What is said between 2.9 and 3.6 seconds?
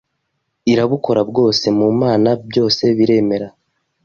biremera